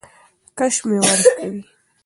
کش 0.57 0.75
مي 0.87 0.97
ورکوی. 1.03 1.49